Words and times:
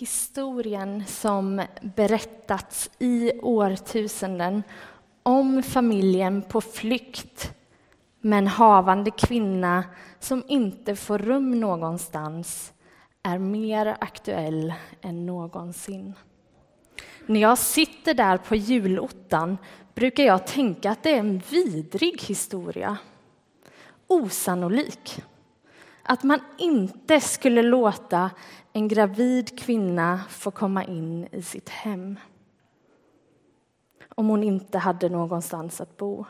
Historien 0.00 1.04
som 1.06 1.62
berättats 1.80 2.90
i 2.98 3.32
årtusenden 3.42 4.62
om 5.22 5.62
familjen 5.62 6.42
på 6.42 6.60
flykt 6.60 7.54
med 8.20 8.38
en 8.38 8.46
havande 8.46 9.10
kvinna 9.10 9.84
som 10.18 10.42
inte 10.48 10.96
får 10.96 11.18
rum 11.18 11.60
någonstans 11.60 12.72
är 13.22 13.38
mer 13.38 13.96
aktuell 14.00 14.74
än 15.00 15.26
någonsin. 15.26 16.14
När 17.26 17.40
jag 17.40 17.58
sitter 17.58 18.14
där 18.14 18.36
på 18.36 18.56
julottan 18.56 19.58
brukar 19.94 20.24
jag 20.24 20.46
tänka 20.46 20.90
att 20.90 21.02
det 21.02 21.10
är 21.10 21.18
en 21.18 21.42
vidrig 21.50 22.22
historia. 22.22 22.96
Osannolik. 24.06 25.22
Att 26.02 26.22
man 26.22 26.40
inte 26.58 27.20
skulle 27.20 27.62
låta 27.62 28.30
en 28.72 28.88
gravid 28.88 29.58
kvinna 29.58 30.20
få 30.28 30.50
komma 30.50 30.84
in 30.84 31.28
i 31.32 31.42
sitt 31.42 31.68
hem 31.68 32.18
om 34.20 34.28
hon 34.28 34.42
inte 34.42 34.78
hade 34.78 35.08
någonstans 35.08 35.80
att 35.80 35.96
bo. 35.96 36.24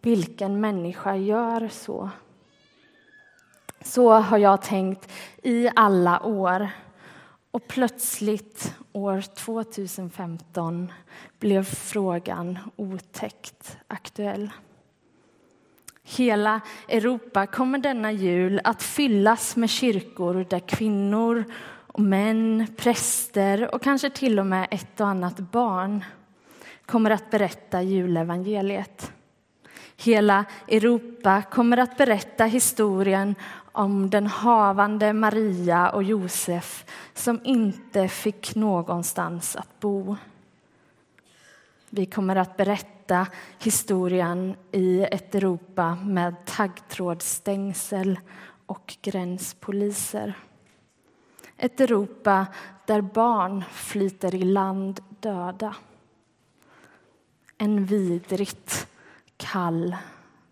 Vilken 0.00 0.60
människa 0.60 1.16
gör 1.16 1.68
så? 1.68 2.10
Så 3.80 4.12
har 4.12 4.38
jag 4.38 4.62
tänkt 4.62 5.12
i 5.42 5.68
alla 5.76 6.22
år. 6.22 6.68
Och 7.50 7.68
plötsligt, 7.68 8.74
år 8.92 9.20
2015, 9.20 10.92
blev 11.38 11.64
frågan 11.64 12.58
otäckt 12.76 13.78
aktuell. 13.86 14.50
Hela 16.16 16.60
Europa 16.88 17.46
kommer 17.46 17.78
denna 17.78 18.12
jul 18.12 18.60
att 18.64 18.82
fyllas 18.82 19.56
med 19.56 19.70
kyrkor 19.70 20.46
där 20.50 20.60
kvinnor, 20.60 21.44
och 21.86 22.00
män, 22.00 22.66
präster 22.76 23.74
och 23.74 23.82
kanske 23.82 24.10
till 24.10 24.38
och 24.38 24.46
med 24.46 24.68
ett 24.70 25.00
och 25.00 25.08
annat 25.08 25.38
barn 25.38 26.04
kommer 26.86 27.10
att 27.10 27.30
berätta 27.30 27.82
julevangeliet. 27.82 29.12
Hela 29.96 30.44
Europa 30.68 31.42
kommer 31.42 31.76
att 31.76 31.96
berätta 31.96 32.44
historien 32.44 33.34
om 33.72 34.10
den 34.10 34.26
havande 34.26 35.12
Maria 35.12 35.90
och 35.90 36.02
Josef 36.02 36.84
som 37.14 37.40
inte 37.44 38.08
fick 38.08 38.54
någonstans 38.54 39.56
att 39.56 39.80
bo. 39.80 40.16
Vi 41.90 42.06
kommer 42.06 42.36
att 42.36 42.56
berätta 42.56 42.97
historien 43.58 44.56
i 44.72 45.02
ett 45.02 45.34
Europa 45.34 45.94
med 45.94 46.34
taggtrådsstängsel 46.46 48.20
och 48.66 48.96
gränspoliser. 49.02 50.34
Ett 51.56 51.80
Europa 51.80 52.46
där 52.86 53.00
barn 53.00 53.64
flyter 53.72 54.34
i 54.34 54.44
land 54.44 55.00
döda. 55.20 55.76
En 57.58 57.84
vidrigt 57.84 58.86
kall 59.36 59.96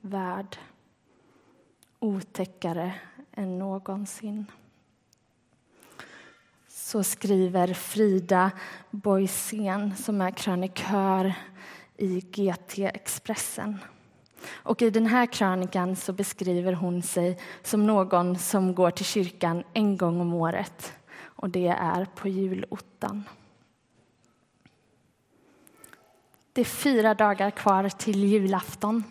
värld. 0.00 0.56
Otäckare 1.98 2.94
än 3.32 3.58
någonsin. 3.58 4.46
Så 6.68 7.02
skriver 7.02 7.74
Frida 7.74 8.50
Boisén 8.90 9.96
som 9.96 10.20
är 10.20 10.30
krönikör 10.30 11.34
i 11.98 12.20
GT 12.20 12.78
Expressen. 12.78 13.78
Och 14.52 14.82
I 14.82 14.90
den 14.90 15.06
här 15.06 15.26
krönikan 15.26 15.96
så 15.96 16.12
beskriver 16.12 16.72
hon 16.72 17.02
sig 17.02 17.38
som 17.62 17.86
någon 17.86 18.38
som 18.38 18.74
går 18.74 18.90
till 18.90 19.04
kyrkan 19.04 19.62
en 19.72 19.96
gång 19.96 20.20
om 20.20 20.34
året. 20.34 20.92
Och 21.18 21.50
det 21.50 21.66
är 21.68 22.04
på 22.04 22.28
julottan. 22.28 23.24
Det 26.52 26.60
är 26.60 26.64
fyra 26.64 27.14
dagar 27.14 27.50
kvar 27.50 27.88
till 27.88 28.24
julafton. 28.24 29.04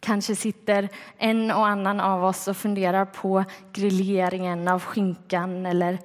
Kanske 0.00 0.36
sitter 0.36 0.88
en 1.18 1.50
och 1.50 1.66
annan 1.66 2.00
av 2.00 2.24
oss 2.24 2.48
och 2.48 2.56
funderar 2.56 3.04
på 3.04 3.44
grilleringen 3.72 4.68
av 4.68 4.82
skinkan 4.82 5.66
eller 5.66 5.98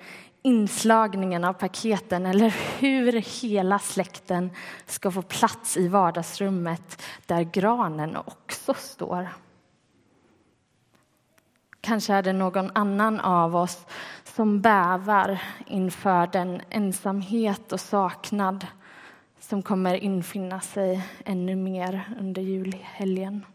inslagningen 0.49 1.43
av 1.43 1.53
paketen 1.53 2.25
eller 2.25 2.55
hur 2.79 3.41
hela 3.41 3.79
släkten 3.79 4.49
ska 4.85 5.11
få 5.11 5.21
plats 5.21 5.77
i 5.77 5.87
vardagsrummet 5.87 7.01
där 7.25 7.41
granen 7.41 8.15
också 8.15 8.73
står. 8.73 9.29
Kanske 11.81 12.13
är 12.13 12.23
det 12.23 12.33
någon 12.33 12.71
annan 12.75 13.19
av 13.19 13.55
oss 13.55 13.85
som 14.23 14.61
bävar 14.61 15.41
inför 15.67 16.27
den 16.27 16.61
ensamhet 16.69 17.71
och 17.71 17.79
saknad 17.79 18.67
som 19.39 19.63
kommer 19.63 19.95
infinna 19.95 20.59
sig 20.59 21.01
ännu 21.25 21.55
mer 21.55 22.15
under 22.19 22.41
julhelgen. 22.41 23.45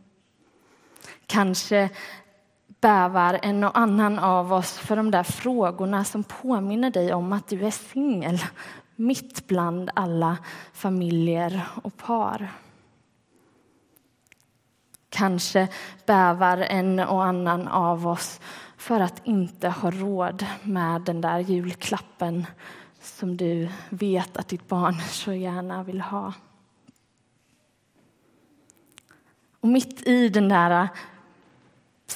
Kanske 1.26 1.90
bävar 2.84 3.40
en 3.42 3.64
och 3.64 3.78
annan 3.78 4.18
av 4.18 4.52
oss 4.52 4.78
för 4.78 4.96
de 4.96 5.10
där 5.10 5.22
frågorna 5.22 6.04
som 6.04 6.24
påminner 6.24 6.90
dig 6.90 7.14
om 7.14 7.32
att 7.32 7.48
du 7.48 7.66
är 7.66 7.70
singel 7.70 8.38
mitt 8.96 9.46
bland 9.46 9.90
alla 9.94 10.38
familjer 10.72 11.66
och 11.82 11.96
par. 11.96 12.52
Kanske 15.08 15.68
bävar 16.06 16.58
en 16.58 17.00
och 17.00 17.24
annan 17.24 17.68
av 17.68 18.06
oss 18.06 18.40
för 18.76 19.00
att 19.00 19.26
inte 19.26 19.68
ha 19.68 19.90
råd 19.90 20.46
med 20.62 21.02
den 21.02 21.20
där 21.20 21.38
julklappen 21.38 22.46
som 23.00 23.36
du 23.36 23.68
vet 23.88 24.36
att 24.36 24.48
ditt 24.48 24.68
barn 24.68 24.94
så 25.10 25.32
gärna 25.32 25.82
vill 25.82 26.00
ha. 26.00 26.32
Och 29.60 29.68
mitt 29.68 30.06
i 30.06 30.28
den 30.28 30.48
där 30.48 30.88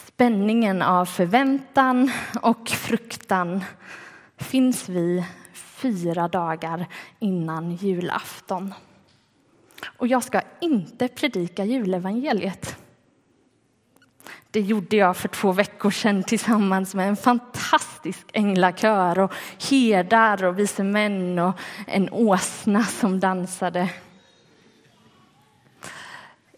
spänningen 0.07 0.83
av 0.83 1.05
förväntan 1.05 2.11
och 2.43 2.69
fruktan 2.69 3.65
finns 4.37 4.89
vi 4.89 5.25
fyra 5.55 6.29
dagar 6.29 6.87
innan 7.19 7.71
julafton. 7.77 8.75
Och 9.97 10.07
jag 10.07 10.25
ska 10.25 10.41
inte 10.61 11.09
predika 11.09 11.65
julevangeliet. 11.65 12.77
Det 14.51 14.61
gjorde 14.61 14.97
jag 14.97 15.17
för 15.17 15.29
två 15.29 15.53
veckor 15.53 15.91
sedan 15.91 16.23
tillsammans 16.23 16.95
med 16.95 17.09
en 17.09 17.17
fantastisk 17.17 18.27
änglakör 18.33 19.19
och 19.19 19.33
herdar 19.71 20.45
och 20.45 20.59
vise 20.59 20.83
män 20.83 21.39
och 21.39 21.59
en 21.87 22.09
åsna 22.13 22.85
som 22.85 23.21
dansade. 23.21 23.89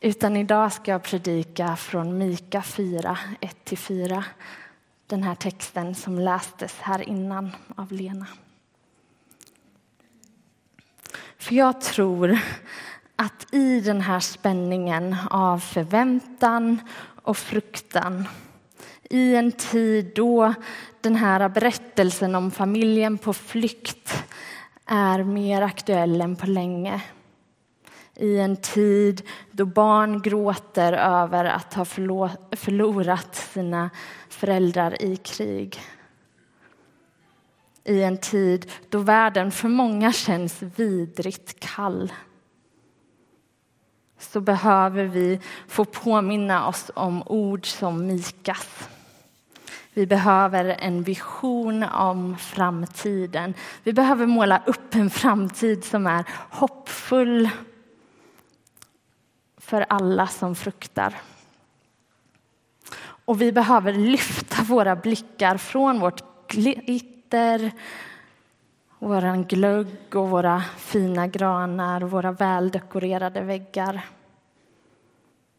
Utan 0.02 0.36
idag 0.36 0.72
ska 0.72 0.90
jag 0.90 1.02
predika 1.02 1.76
från 1.76 2.18
Mika 2.18 2.62
4, 2.62 3.18
1-4. 3.40 4.22
Den 5.06 5.22
här 5.22 5.34
texten 5.34 5.94
som 5.94 6.18
lästes 6.18 6.76
här 6.78 7.08
innan 7.08 7.50
av 7.76 7.92
Lena. 7.92 8.26
För 11.38 11.54
jag 11.54 11.80
tror 11.80 12.38
att 13.16 13.54
i 13.54 13.80
den 13.80 14.00
här 14.00 14.20
spänningen 14.20 15.16
av 15.30 15.58
förväntan 15.58 16.80
och 17.22 17.36
fruktan 17.36 18.28
i 19.10 19.34
en 19.34 19.52
tid 19.52 20.12
då 20.14 20.54
den 21.00 21.16
här 21.16 21.48
berättelsen 21.48 22.34
om 22.34 22.50
familjen 22.50 23.18
på 23.18 23.32
flykt 23.32 24.24
är 24.86 25.24
mer 25.24 25.62
aktuell 25.62 26.20
än 26.20 26.36
på 26.36 26.46
länge 26.46 27.02
i 28.20 28.38
en 28.38 28.56
tid 28.56 29.22
då 29.50 29.64
barn 29.64 30.22
gråter 30.22 30.92
över 30.92 31.44
att 31.44 31.75
ha 31.75 31.84
förlorat 31.84 33.34
sina 33.34 33.91
föräldrar 34.28 35.03
i 35.03 35.16
krig. 35.16 35.81
I 37.84 38.03
en 38.03 38.18
tid 38.18 38.71
då 38.89 38.98
världen 38.98 39.50
för 39.50 39.68
många 39.68 40.12
känns 40.12 40.62
vidrigt 40.62 41.60
kall 41.60 42.12
så 44.18 44.41
behöver 44.41 45.04
vi 45.04 45.41
få 45.68 45.84
påminna 45.84 46.68
oss 46.68 46.91
om 46.94 47.22
ord 47.27 47.66
som 47.66 48.06
Mikas. 48.06 48.89
Vi 49.94 50.06
behöver 50.06 50.65
en 50.65 51.03
vision 51.03 51.83
om 51.83 52.36
framtiden. 52.39 53.54
Vi 53.83 53.92
behöver 53.92 54.27
måla 54.27 54.62
upp 54.66 54.94
en 54.94 55.10
framtid 55.10 55.84
som 55.84 56.06
är 56.06 56.24
hoppfull 56.50 57.50
för 59.70 59.86
alla 59.88 60.26
som 60.26 60.54
fruktar. 60.54 61.14
Och 63.24 63.40
vi 63.40 63.52
behöver 63.52 63.92
lyfta 63.92 64.62
våra 64.62 64.96
blickar 64.96 65.56
från 65.56 66.00
vårt 66.00 66.48
glitter, 66.48 67.70
vår 68.98 69.44
glögg 69.44 70.16
och 70.16 70.30
våra 70.30 70.60
fina 70.76 71.26
granar 71.26 72.04
och 72.04 72.10
våra 72.10 72.32
väldekorerade 72.32 73.40
väggar 73.40 74.00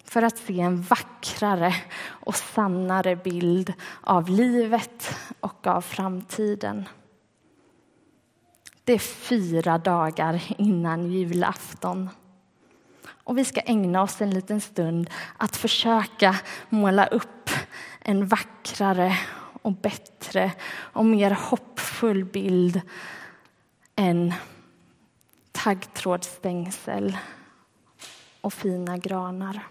för 0.03 0.21
att 0.21 0.37
se 0.37 0.59
en 0.59 0.81
vackrare 0.81 1.73
och 2.05 2.35
sannare 2.35 3.15
bild 3.15 3.73
av 4.01 4.29
livet 4.29 5.15
och 5.39 5.67
av 5.67 5.81
framtiden. 5.81 6.85
Det 8.83 8.93
är 8.93 8.99
fyra 8.99 9.77
dagar 9.77 10.43
innan 10.57 11.11
julafton. 11.11 12.09
Och 13.23 13.37
vi 13.37 13.45
ska 13.45 13.61
ägna 13.61 14.01
oss 14.01 14.21
en 14.21 14.29
liten 14.29 14.61
stund 14.61 15.09
att 15.37 15.55
försöka 15.55 16.35
måla 16.69 17.05
upp 17.05 17.49
en 17.99 18.27
vackrare 18.27 19.17
och 19.61 19.71
bättre 19.71 20.51
och 20.71 21.05
mer 21.05 21.31
hoppfull 21.31 22.25
bild 22.25 22.81
än 23.95 24.33
taggtrådsstängsel 25.51 27.17
och 28.41 28.53
fina 28.53 28.97
granar. 28.97 29.67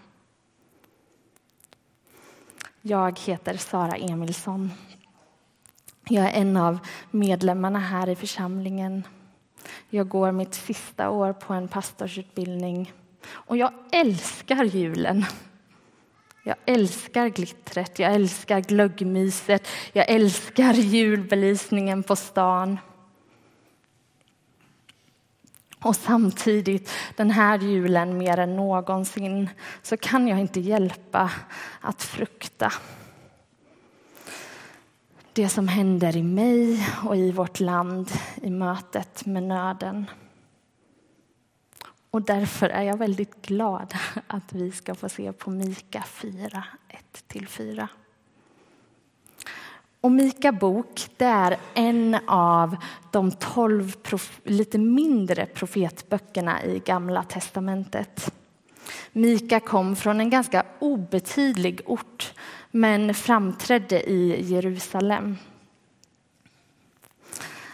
Jag 2.81 3.19
heter 3.19 3.57
Sara 3.57 3.95
Emilsson. 3.95 4.71
Jag 6.09 6.25
är 6.25 6.41
en 6.41 6.57
av 6.57 6.79
medlemmarna 7.11 7.79
här 7.79 8.09
i 8.09 8.15
församlingen. 8.15 9.03
Jag 9.89 10.09
går 10.09 10.31
mitt 10.31 10.53
sista 10.53 11.09
år 11.09 11.33
på 11.33 11.53
en 11.53 11.67
pastorsutbildning 11.67 12.93
och 13.27 13.57
jag 13.57 13.73
älskar 13.91 14.63
julen. 14.63 15.25
Jag 16.43 16.55
älskar 16.65 17.27
glittret, 17.27 17.99
jag 17.99 18.13
älskar 18.13 18.59
glöggmyset, 18.59 19.67
jag 19.93 20.09
älskar 20.09 20.73
julbelysningen 20.73 22.03
på 22.03 22.15
stan. 22.15 22.79
Och 25.83 25.95
samtidigt, 25.95 26.91
den 27.15 27.31
här 27.31 27.59
julen 27.59 28.17
mer 28.17 28.39
än 28.39 28.55
någonsin, 28.55 29.49
så 29.81 29.97
kan 29.97 30.27
jag 30.27 30.39
inte 30.39 30.59
hjälpa 30.59 31.31
att 31.81 32.03
frukta 32.03 32.71
det 35.33 35.49
som 35.49 35.67
händer 35.67 36.17
i 36.17 36.23
mig 36.23 36.87
och 37.05 37.15
i 37.15 37.31
vårt 37.31 37.59
land 37.59 38.11
i 38.41 38.49
mötet 38.49 39.25
med 39.25 39.43
nöden. 39.43 40.05
Och 42.11 42.21
därför 42.21 42.69
är 42.69 42.83
jag 42.83 42.97
väldigt 42.97 43.45
glad 43.45 43.93
att 44.27 44.53
vi 44.53 44.71
ska 44.71 44.95
få 44.95 45.09
se 45.09 45.33
på 45.33 45.49
Mika 45.49 46.03
4, 46.07 46.63
1-4. 47.29 47.87
Och 50.01 50.11
Mika 50.11 50.51
bok 50.51 51.07
det 51.17 51.25
är 51.25 51.57
en 51.73 52.17
av 52.27 52.75
de 53.11 53.31
tolv 53.31 53.95
lite 54.43 54.77
mindre 54.77 55.45
profetböckerna 55.45 56.63
i 56.63 56.79
Gamla 56.79 57.23
testamentet. 57.23 58.33
Mika 59.11 59.59
kom 59.59 59.95
från 59.95 60.19
en 60.19 60.29
ganska 60.29 60.65
obetydlig 60.79 61.81
ort 61.85 62.33
men 62.71 63.13
framträdde 63.13 64.09
i 64.09 64.51
Jerusalem. 64.53 65.37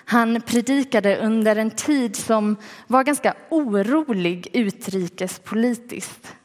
Han 0.10 0.42
predikade 0.42 1.18
under 1.18 1.56
en 1.56 1.72
tid 1.72 2.16
som 2.16 2.56
var 2.88 3.04
ganska 3.04 3.34
orolig 3.50 4.48
utrikespolitiskt. 4.54 6.36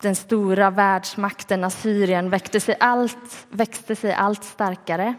Den 0.00 0.16
stora 0.16 0.70
världsmakten 0.70 1.64
Assyrien 1.64 2.30
växte 2.30 2.60
sig 2.60 2.76
allt, 2.80 3.46
växte 3.50 3.96
sig 3.96 4.12
allt 4.12 4.44
starkare. 4.44 5.14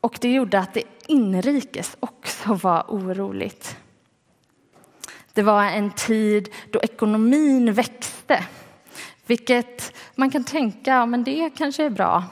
Och 0.00 0.18
det 0.20 0.32
gjorde 0.32 0.58
att 0.58 0.74
det 0.74 0.82
inrikes 1.06 1.96
också 2.00 2.54
var 2.54 2.84
oroligt. 2.88 3.76
Det 5.32 5.42
var 5.42 5.64
en 5.64 5.90
tid 5.90 6.48
då 6.70 6.80
ekonomin 6.82 7.72
växte, 7.72 8.44
vilket 9.26 9.96
man 10.14 10.30
kan 10.30 10.44
tänka, 10.44 11.06
men 11.06 11.24
det 11.24 11.50
kanske 11.56 11.84
är 11.84 11.90
bra. 11.90 12.24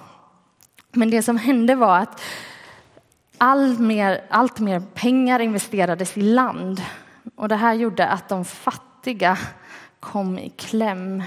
Men 0.92 1.10
det 1.10 1.22
som 1.22 1.36
hände 1.36 1.74
var 1.74 1.98
att 1.98 2.20
all 3.40 3.78
mer, 3.78 4.24
allt 4.28 4.60
mer 4.60 4.80
pengar 4.94 5.40
investerades 5.40 6.16
i 6.16 6.22
land 6.22 6.82
och 7.36 7.48
det 7.48 7.56
här 7.56 7.74
gjorde 7.74 8.06
att 8.06 8.28
de 8.28 8.44
fattiga 8.44 9.38
kom 10.00 10.38
i 10.38 10.50
kläm 10.50 11.22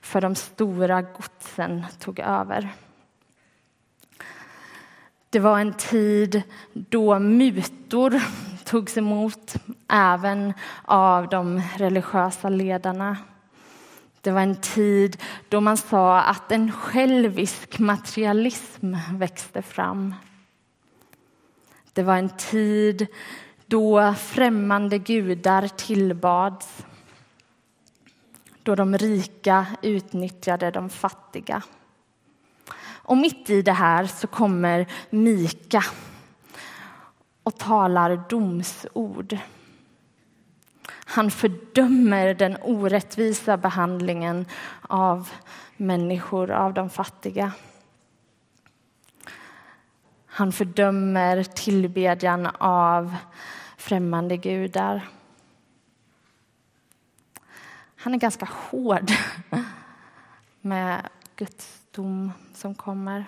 för 0.00 0.20
de 0.20 0.34
stora 0.34 1.02
godsen 1.02 1.84
tog 1.98 2.18
över. 2.18 2.68
Det 5.30 5.38
var 5.38 5.58
en 5.58 5.72
tid 5.72 6.42
då 6.72 7.18
mutor 7.18 8.22
togs 8.64 8.96
emot 8.96 9.54
även 9.88 10.52
av 10.84 11.28
de 11.28 11.62
religiösa 11.76 12.48
ledarna. 12.48 13.16
Det 14.20 14.30
var 14.30 14.40
en 14.40 14.60
tid 14.60 15.22
då 15.48 15.60
man 15.60 15.76
sa 15.76 16.20
att 16.20 16.52
en 16.52 16.72
självisk 16.72 17.78
materialism 17.78 18.94
växte 19.12 19.62
fram. 19.62 20.14
Det 21.98 22.04
var 22.04 22.16
en 22.16 22.28
tid 22.28 23.06
då 23.66 24.14
främmande 24.14 24.98
gudar 24.98 25.68
tillbads. 25.68 26.84
Då 28.62 28.74
de 28.74 28.98
rika 28.98 29.66
utnyttjade 29.82 30.70
de 30.70 30.90
fattiga. 30.90 31.62
Och 32.80 33.16
mitt 33.16 33.50
i 33.50 33.62
det 33.62 33.72
här 33.72 34.06
så 34.06 34.26
kommer 34.26 34.86
Mika 35.10 35.84
och 37.42 37.58
talar 37.58 38.22
domsord. 38.28 39.36
Han 40.88 41.30
fördömer 41.30 42.34
den 42.34 42.56
orättvisa 42.62 43.56
behandlingen 43.56 44.46
av 44.82 45.28
människor, 45.76 46.50
av 46.50 46.74
de 46.74 46.90
fattiga. 46.90 47.52
Han 50.38 50.52
fördömer 50.52 51.42
tillbedjan 51.42 52.46
av 52.58 53.16
främmande 53.76 54.36
gudar. 54.36 55.08
Han 57.96 58.14
är 58.14 58.18
ganska 58.18 58.48
hård 58.52 59.10
med 60.60 61.08
Guds 61.36 61.80
dom 61.94 62.32
som 62.54 62.74
kommer. 62.74 63.24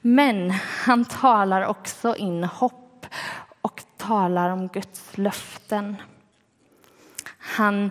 Men 0.00 0.50
han 0.84 1.04
talar 1.04 1.62
också 1.62 2.16
in 2.16 2.44
hopp 2.44 3.06
och 3.60 3.82
talar 3.96 4.50
om 4.50 4.68
Guds 4.68 5.18
löften. 5.18 5.96
Han 7.38 7.90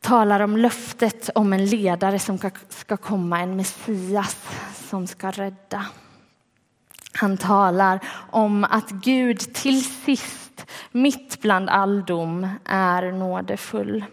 talar 0.00 0.40
om 0.40 0.56
löftet 0.56 1.30
om 1.34 1.52
en 1.52 1.66
ledare 1.66 2.18
som 2.18 2.38
ska 2.68 2.96
komma, 2.96 3.40
en 3.40 3.56
Messias 3.56 4.60
som 4.74 5.06
ska 5.06 5.30
rädda. 5.30 5.86
Han 7.22 7.36
talar 7.36 8.00
om 8.30 8.64
att 8.64 8.90
Gud 8.90 9.38
till 9.38 9.84
sist, 9.84 10.66
mitt 10.92 11.40
bland 11.40 11.68
all 11.68 12.04
dom, 12.04 12.48
är 12.64 13.12
nådefull. 13.12 14.04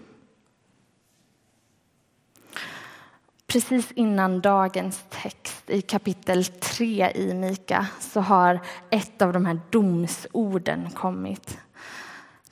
Precis 3.48 3.92
innan 3.92 4.42
dagens 4.42 5.06
text 5.10 5.70
i 5.70 5.82
kapitel 5.82 6.46
3 6.46 7.12
i 7.16 7.34
Mika 7.34 7.88
så 8.00 8.22
har 8.22 8.60
ett 8.90 9.22
av 9.22 9.34
de 9.34 9.46
här 9.46 9.60
domsorden 9.70 10.90
kommit. 10.90 11.58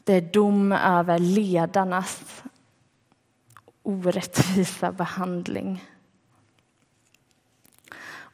Det 0.03 0.13
är 0.13 0.21
dom 0.21 0.71
över 0.71 1.19
ledarnas 1.19 2.43
orättvisa 3.83 4.91
behandling. 4.91 5.83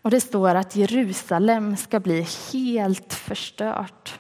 Och 0.04 0.12
det 0.12 0.22
står 0.22 0.56
att 0.56 0.76
Jerusalem 0.76 1.78
ska 1.78 2.00
bli 2.00 2.28
helt 2.52 3.14
förstört. 3.14 4.20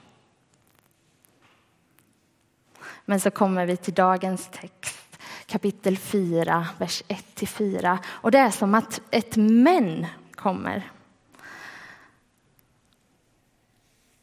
Men 3.05 3.19
så 3.19 3.31
kommer 3.31 3.65
vi 3.65 3.77
till 3.77 3.93
dagens 3.93 4.49
text, 4.51 5.19
kapitel 5.45 5.97
4, 5.97 6.67
vers 6.77 7.03
1-4. 7.07 7.97
Och 8.05 8.31
det 8.31 8.37
är 8.37 8.51
som 8.51 8.75
att 8.75 9.01
ett 9.11 9.35
men 9.35 10.05
kommer. 10.35 10.91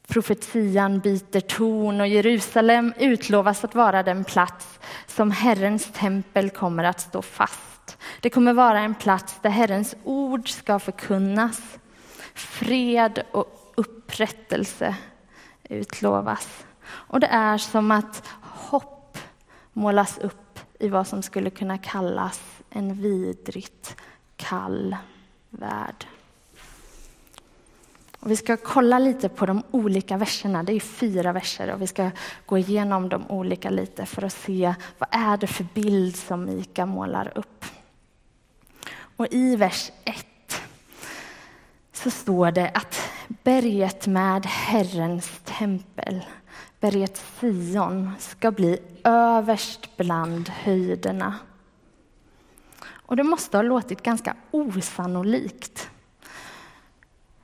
Profetian 0.08 1.00
byter 1.00 1.40
ton 1.40 2.00
och 2.00 2.08
Jerusalem 2.08 2.92
utlovas 2.98 3.64
att 3.64 3.74
vara 3.74 4.02
den 4.02 4.24
plats 4.24 4.78
som 5.06 5.30
Herrens 5.30 5.92
tempel 5.92 6.50
kommer 6.50 6.84
att 6.84 7.00
stå 7.00 7.22
fast. 7.22 7.69
Det 8.20 8.30
kommer 8.30 8.52
vara 8.52 8.80
en 8.80 8.94
plats 8.94 9.38
där 9.42 9.50
Herrens 9.50 9.94
ord 10.04 10.50
ska 10.50 10.78
förkunnas. 10.78 11.78
Fred 12.34 13.22
och 13.32 13.72
upprättelse 13.74 14.96
utlovas. 15.68 16.64
Och 16.82 17.20
det 17.20 17.26
är 17.26 17.58
som 17.58 17.90
att 17.90 18.22
hopp 18.40 19.18
målas 19.72 20.18
upp 20.18 20.58
i 20.78 20.88
vad 20.88 21.06
som 21.06 21.22
skulle 21.22 21.50
kunna 21.50 21.78
kallas 21.78 22.40
en 22.70 23.02
vidrigt 23.02 23.96
kall 24.36 24.96
värld. 25.50 26.06
Och 28.20 28.30
vi 28.30 28.36
ska 28.36 28.56
kolla 28.56 28.98
lite 28.98 29.28
på 29.28 29.46
de 29.46 29.62
olika 29.70 30.16
verserna. 30.16 30.62
Det 30.62 30.72
är 30.72 30.80
fyra 30.80 31.32
verser 31.32 31.72
och 31.72 31.82
vi 31.82 31.86
ska 31.86 32.10
gå 32.46 32.58
igenom 32.58 33.08
de 33.08 33.26
olika 33.26 33.70
lite 33.70 34.06
för 34.06 34.24
att 34.24 34.32
se 34.32 34.74
vad 34.98 35.08
är 35.12 35.36
det 35.36 35.46
för 35.46 35.66
bild 35.74 36.16
som 36.16 36.44
Mika 36.44 36.86
målar 36.86 37.32
upp. 37.34 37.64
Och 39.20 39.26
i 39.30 39.56
vers 39.56 39.92
1 40.04 40.26
så 41.92 42.10
står 42.10 42.50
det 42.50 42.70
att 42.74 43.10
berget 43.28 44.06
med 44.06 44.46
Herrens 44.46 45.40
tempel 45.44 46.24
berget 46.80 47.18
Sion 47.18 48.12
ska 48.18 48.50
bli 48.50 48.78
överst 49.04 49.96
bland 49.96 50.48
höjderna. 50.48 51.34
Och 52.82 53.16
det 53.16 53.22
måste 53.22 53.56
ha 53.56 53.62
låtit 53.62 54.02
ganska 54.02 54.36
osannolikt. 54.50 55.90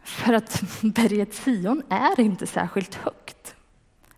För 0.02 0.32
att 0.32 0.62
berget 0.82 1.34
Sion 1.34 1.82
är 1.88 2.20
inte 2.20 2.46
särskilt 2.46 2.94
högt. 2.94 3.54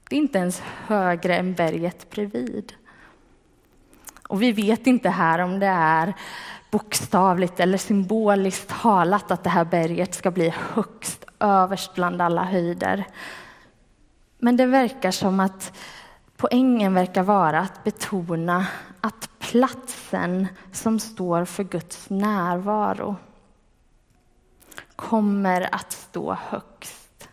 Det 0.09 0.17
är 0.17 0.21
inte 0.21 0.39
ens 0.39 0.61
högre 0.61 1.37
än 1.37 1.55
berget 1.55 2.11
bredvid. 2.11 2.73
Och 4.29 4.43
vi 4.43 4.53
vet 4.53 4.87
inte 4.87 5.09
här 5.11 5.39
om 5.39 5.59
det 5.59 5.67
är 5.67 6.15
bokstavligt 6.71 7.61
eller 7.61 7.79
symboliskt 7.79 8.69
talat 8.83 9.31
att 9.31 9.45
det 9.45 9.51
här 9.51 9.65
berget 9.65 10.15
ska 10.15 10.31
bli 10.31 10.55
högst 10.75 11.25
överst 11.41 11.95
bland 11.95 12.23
alla 12.23 12.45
höjder. 12.45 13.05
Men 14.39 14.57
det 14.57 14.67
verkar 14.67 15.11
som 15.11 15.41
att 15.41 15.73
poängen 16.37 16.95
verkar 16.95 17.23
vara 17.23 17.61
att 17.61 17.85
betona 17.85 18.67
att 19.01 19.31
platsen 19.39 20.47
som 20.73 21.01
står 21.01 21.45
för 21.45 21.65
Guds 21.65 22.11
närvaro 22.11 23.17
kommer 24.97 25.75
att 25.75 25.93
stå 25.93 26.37
högst. 26.49 27.29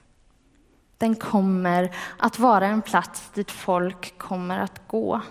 Den 0.98 1.16
kommer 1.16 1.96
att 2.18 2.40
vara 2.40 2.68
en 2.68 2.82
plats 2.82 3.30
dit 3.34 3.52
folk 3.52 4.18
kommer 4.18 4.60
att 4.60 4.88
gå. 4.88 5.22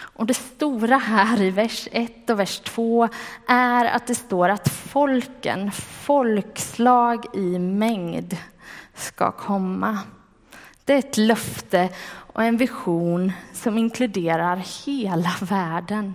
Och 0.00 0.26
det 0.26 0.34
stora 0.34 0.96
här 0.96 1.42
i 1.42 1.50
vers 1.50 1.88
1 1.92 2.30
och 2.30 2.38
vers 2.38 2.60
2 2.60 3.08
är 3.48 3.84
att 3.84 4.06
det 4.06 4.14
står 4.14 4.48
att 4.48 4.68
folken, 4.68 5.72
folkslag 5.72 7.26
i 7.34 7.58
mängd, 7.58 8.36
ska 8.94 9.32
komma. 9.32 9.98
Det 10.84 10.92
är 10.92 10.98
ett 10.98 11.16
löfte 11.16 11.88
och 12.08 12.44
en 12.44 12.56
vision 12.56 13.32
som 13.52 13.78
inkluderar 13.78 14.56
hela 14.86 15.32
världen. 15.40 16.14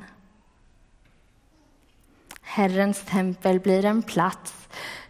Herrens 2.42 3.02
tempel 3.02 3.60
blir 3.60 3.86
en 3.86 4.02
plats 4.02 4.54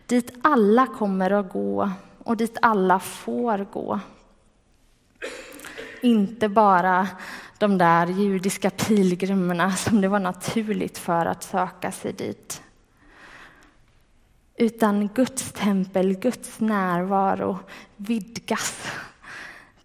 dit 0.08 0.34
alla 0.42 0.88
kommer 0.88 1.32
att 1.32 1.50
gå 1.50 1.92
och 2.24 2.38
dit 2.38 2.58
alla 2.62 3.00
får 3.00 3.66
gå. 3.72 4.00
Inte 6.02 6.50
bara 6.50 7.08
de 7.58 7.78
där 7.78 8.08
judiska 8.08 8.70
pilgrimerna 8.70 9.72
som 9.72 10.02
det 10.02 10.08
var 10.08 10.20
naturligt 10.20 10.98
för 10.98 11.26
att 11.26 11.44
söka 11.44 11.92
sig 11.92 12.14
dit. 12.14 12.62
Utan 14.58 15.08
Guds 15.08 15.52
tempel, 15.52 16.14
Guds 16.14 16.60
närvaro 16.60 17.60
vidgas 17.96 18.92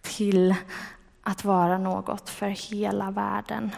till 0.01 0.55
att 1.23 1.45
vara 1.45 1.77
något 1.77 2.29
för 2.29 2.47
hela 2.47 3.11
världen. 3.11 3.71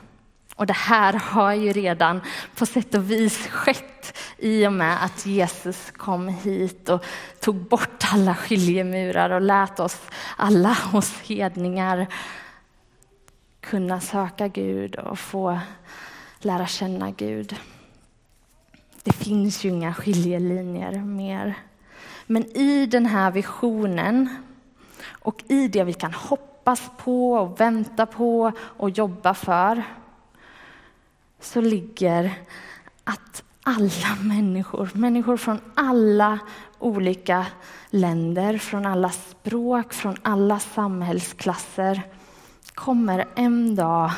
Och 0.56 0.66
det 0.66 0.74
här 0.74 1.14
har 1.14 1.54
ju 1.54 1.74
redan 1.74 2.22
på 2.56 2.66
sätt 2.66 2.96
och 2.96 3.12
vis 3.12 3.48
skett 3.48 4.18
i 4.38 4.68
och 4.68 4.74
med 4.74 5.04
att 5.04 5.26
Jesus 5.26 5.92
kom 5.92 6.28
hit 6.28 6.90
och 6.90 7.06
tog 7.40 7.56
bort 7.56 8.04
alla 8.14 8.36
skiljemurar 8.36 9.30
och 9.30 9.42
lät 9.42 9.80
oss 9.80 10.02
alla 10.38 10.78
oss 10.94 11.14
hedningar 11.22 12.08
kunna 13.64 14.00
söka 14.00 14.48
Gud 14.48 14.96
och 14.96 15.20
få 15.20 15.60
lära 16.40 16.68
känna 16.68 17.12
Gud. 17.12 17.56
Det 19.04 19.12
finns 19.12 19.64
ju 19.64 19.70
inga 19.70 19.94
skiljelinjer 19.94 20.92
mer. 20.92 21.58
Men 22.26 22.58
i 22.58 22.86
den 22.86 23.06
här 23.06 23.32
visionen 23.32 24.30
och 25.10 25.44
i 25.48 25.68
det 25.68 25.84
vi 25.84 25.94
kan 25.94 26.14
hoppas 26.14 26.92
på 26.98 27.34
och 27.34 27.60
vänta 27.60 28.06
på 28.06 28.52
och 28.58 28.90
jobba 28.90 29.34
för 29.34 29.84
så 31.40 31.62
ligger 31.62 32.34
att 33.04 33.44
alla 33.64 34.16
människor, 34.22 34.90
människor 34.94 35.38
från 35.38 35.60
alla 35.74 36.40
olika 36.80 37.46
länder, 37.90 38.58
från 38.58 38.86
alla 38.86 39.10
språk, 39.10 39.94
från 39.94 40.16
alla 40.22 40.60
samhällsklasser 40.60 42.02
kommer 42.76 43.28
en 43.36 43.76
dag 43.76 44.12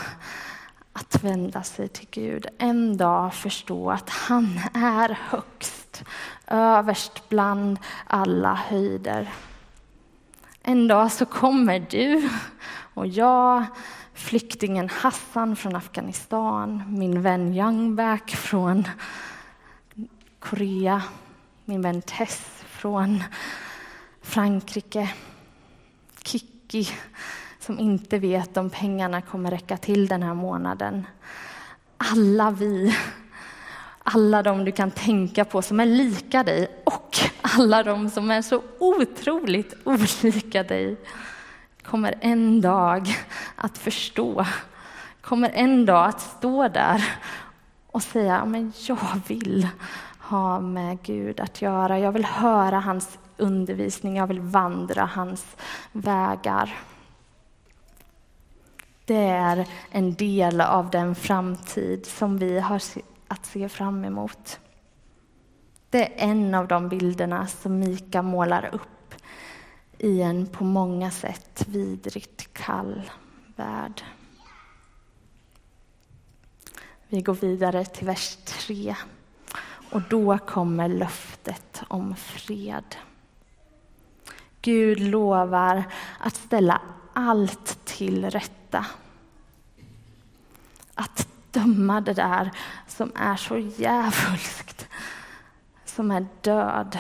att 0.94 1.24
vända 1.24 1.64
sig 1.64 1.88
till 1.88 2.08
Gud, 2.12 2.46
en 2.58 2.98
dag 2.98 3.34
förstå 3.34 3.92
att 3.92 4.10
han 4.10 4.60
är 4.74 5.20
högst, 5.30 6.04
överst 6.48 7.30
bland 7.30 7.80
alla 8.08 8.54
höjder. 8.54 9.34
En 10.62 10.88
dag 10.88 11.12
så 11.12 11.26
kommer 11.26 11.80
du 11.90 12.30
och 12.94 13.08
jag, 13.08 13.66
flyktingen 14.14 14.90
Hassan 14.90 15.56
från 15.56 15.76
Afghanistan, 15.76 16.84
min 16.88 17.22
vän 17.22 17.54
Youngback 17.54 18.30
från 18.30 18.88
Korea, 20.40 21.02
min 21.66 21.82
vän 21.82 22.02
Tess 22.02 22.64
från 22.66 23.24
Frankrike, 24.22 25.14
Kiki 26.24 26.90
som 27.66 27.80
inte 27.80 28.20
vet 28.20 28.58
om 28.58 28.70
pengarna 28.70 29.22
kommer 29.22 29.52
räcka 29.52 29.78
till 29.78 30.08
den 30.08 30.24
här 30.24 30.34
månaden. 30.34 31.08
Alla 31.98 32.52
vi, 32.52 32.98
alla 34.04 34.44
de 34.44 34.66
du 34.66 34.72
kan 34.72 34.92
tänka 34.92 35.46
på 35.46 35.62
som 35.62 35.80
är 35.80 35.86
lika 35.86 36.44
dig 36.44 36.68
och 36.84 37.18
alla 37.42 37.84
de 37.84 38.10
som 38.10 38.32
är 38.32 38.42
så 38.42 38.62
otroligt 38.80 39.74
olika 39.84 40.64
dig 40.64 40.98
kommer 41.84 42.16
en 42.22 42.62
dag 42.62 43.16
att 43.56 43.78
förstå, 43.78 44.46
kommer 45.22 45.52
en 45.54 45.86
dag 45.86 46.08
att 46.08 46.22
stå 46.22 46.68
där 46.68 47.04
och 47.88 48.04
säga 48.04 48.46
men 48.46 48.74
jag 48.88 49.22
vill 49.28 49.68
ha 50.20 50.60
med 50.60 50.98
Gud 51.04 51.40
att 51.40 51.62
göra. 51.62 52.00
Jag 52.00 52.12
vill 52.12 52.26
höra 52.26 52.80
hans 52.80 53.18
undervisning, 53.38 54.18
jag 54.18 54.28
vill 54.28 54.40
vandra 54.40 55.06
hans 55.06 55.46
vägar. 55.92 56.76
Det 59.06 59.28
är 59.28 59.68
en 59.90 60.14
del 60.14 60.62
av 60.62 60.90
den 60.90 61.16
framtid 61.16 62.06
som 62.06 62.38
vi 62.38 62.60
har 62.60 62.82
att 63.28 63.46
se 63.46 63.70
fram 63.70 64.06
emot. 64.06 64.60
Det 65.90 66.24
är 66.24 66.30
en 66.30 66.56
av 66.56 66.68
de 66.68 66.90
bilderna 66.90 67.48
som 67.48 67.80
Mika 67.80 68.22
målar 68.22 68.70
upp 68.74 69.14
i 69.98 70.22
en 70.22 70.48
på 70.48 70.64
många 70.64 71.12
sätt 71.12 71.66
vidrigt 71.68 72.54
kall 72.54 73.12
värld. 73.56 74.04
Vi 77.08 77.22
går 77.22 77.34
vidare 77.34 77.86
till 77.86 78.08
vers 78.08 78.38
3. 78.46 78.96
Och 79.92 80.02
då 80.10 80.38
kommer 80.38 80.88
löftet 80.88 81.84
om 81.88 82.16
fred. 82.16 82.96
Gud 84.62 85.00
lovar 85.00 85.84
att 86.20 86.36
ställa 86.36 86.82
allt 87.14 87.86
till 87.86 88.30
rätta. 88.30 88.65
Att 90.96 91.28
döma 91.52 92.02
det 92.02 92.14
där 92.14 92.52
som 92.88 93.12
är 93.16 93.36
så 93.36 93.58
djävulskt, 93.58 94.88
som 95.86 96.12
är 96.12 96.28
död, 96.42 96.98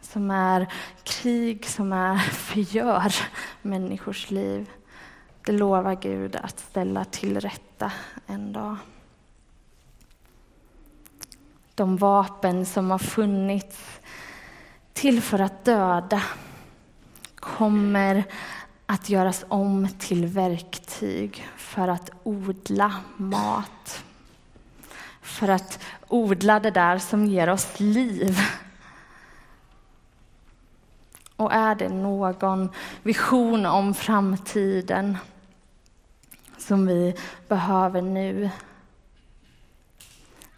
som 0.00 0.30
är 0.30 0.72
krig, 1.04 1.66
som 1.66 1.92
är 1.92 2.18
förgör 2.18 3.14
människors 3.62 4.30
liv. 4.30 4.70
Det 5.44 5.52
lovar 5.52 5.94
Gud 5.94 6.36
att 6.36 6.58
ställa 6.58 7.04
till 7.04 7.40
rätta 7.40 7.92
en 8.26 8.52
dag. 8.52 8.76
De 11.74 11.96
vapen 11.96 12.66
som 12.66 12.90
har 12.90 12.98
funnits 12.98 14.00
till 14.92 15.22
för 15.22 15.38
att 15.38 15.64
döda 15.64 16.22
kommer 17.34 18.24
att 18.86 19.08
göras 19.10 19.44
om 19.48 19.88
till 19.98 20.26
verktyg 20.26 21.48
för 21.56 21.88
att 21.88 22.10
odla 22.22 22.94
mat. 23.16 24.04
För 25.22 25.48
att 25.48 25.78
odla 26.08 26.60
det 26.60 26.70
där 26.70 26.98
som 26.98 27.26
ger 27.26 27.48
oss 27.48 27.80
liv. 27.80 28.38
Och 31.36 31.52
är 31.52 31.74
det 31.74 31.88
någon 31.88 32.68
vision 33.02 33.66
om 33.66 33.94
framtiden 33.94 35.18
som 36.58 36.86
vi 36.86 37.14
behöver 37.48 38.02
nu 38.02 38.50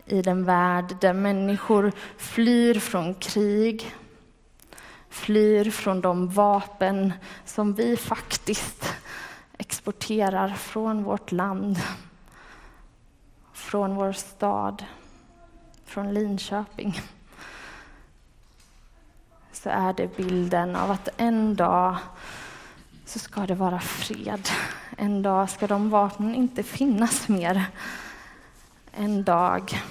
i 0.07 0.23
den 0.23 0.45
värld 0.45 0.97
där 1.01 1.13
människor 1.13 1.93
flyr 2.17 2.75
från 2.81 3.15
krig, 3.15 3.95
flyr 5.11 5.71
från 5.71 6.01
de 6.01 6.29
vapen 6.29 7.13
som 7.45 7.75
vi 7.75 7.97
faktiskt 7.97 8.85
exporterar 9.59 10.49
från 10.49 11.05
vårt 11.05 11.33
land, 11.33 11.79
från 13.53 13.95
vår 13.95 14.13
stad, 14.13 14.85
från 15.85 16.15
Linköping 16.15 17.01
så 19.63 19.69
är 19.69 19.93
det 19.93 20.17
bilden 20.17 20.77
av 20.77 20.91
att 20.91 21.09
en 21.17 21.57
dag 21.57 21.97
så 23.05 23.19
ska 23.19 23.47
det 23.47 23.55
vara 23.55 23.81
fred. 23.81 24.49
En 24.97 25.23
dag 25.23 25.51
ska 25.51 25.67
de 25.67 25.91
vapnen 25.91 26.35
inte 26.35 26.63
finnas 26.63 27.29
mer. 27.29 27.65
En 28.93 29.25
dag 29.25 29.83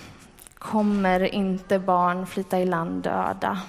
kommer 0.58 1.34
inte 1.34 1.80
barn 1.80 2.28
flytta 2.28 2.60
i 2.60 2.66
land 2.66 3.04
döda. 3.04 3.62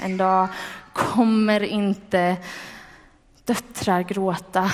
En 0.00 0.16
dag 0.16 0.48
kommer 0.92 1.62
inte 1.62 2.36
döttrar 3.44 4.02
gråta 4.02 4.72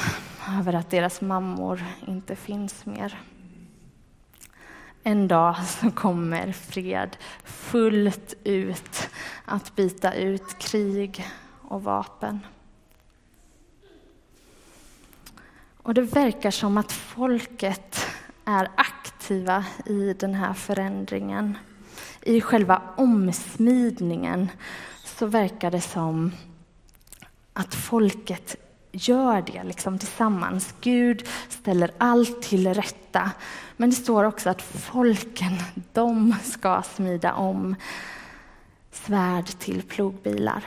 över 0.58 0.74
att 0.74 0.90
deras 0.90 1.20
mammor 1.20 1.84
inte 2.06 2.36
finns 2.36 2.86
mer. 2.86 3.18
En 5.02 5.28
dag 5.28 5.56
så 5.66 5.90
kommer 5.90 6.52
fred 6.52 7.16
fullt 7.44 8.34
ut 8.44 9.10
att 9.44 9.76
byta 9.76 10.14
ut 10.14 10.58
krig 10.58 11.26
och 11.68 11.82
vapen. 11.82 12.40
Och 15.82 15.94
det 15.94 16.02
verkar 16.02 16.50
som 16.50 16.78
att 16.78 16.92
folket 16.92 18.06
är 18.44 18.68
aktiva 18.76 19.64
i 19.86 20.12
den 20.12 20.34
här 20.34 20.52
förändringen. 20.54 21.58
I 22.22 22.40
själva 22.40 22.82
omsmidningen 22.96 24.48
så 25.18 25.26
verkar 25.26 25.70
det 25.70 25.80
som 25.80 26.32
att 27.52 27.74
folket 27.74 28.56
gör 28.92 29.42
det 29.42 29.64
liksom 29.64 29.98
tillsammans. 29.98 30.74
Gud 30.80 31.28
ställer 31.48 31.90
allt 31.98 32.42
till 32.42 32.74
rätta. 32.74 33.30
Men 33.76 33.90
det 33.90 33.96
står 33.96 34.24
också 34.24 34.50
att 34.50 34.62
folken, 34.62 35.52
de 35.92 36.34
ska 36.44 36.82
smida 36.82 37.34
om 37.34 37.76
svärd 38.92 39.46
till 39.46 39.82
plogbilar. 39.82 40.64